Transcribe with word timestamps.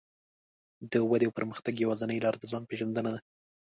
د 0.91 0.93
ودې 1.09 1.25
او 1.27 1.35
پرمختګ 1.37 1.73
يوازينۍ 1.77 2.17
لار 2.23 2.35
د 2.39 2.43
ځان 2.51 2.63
پېژندنه 2.69 3.09
ده. 3.13 3.19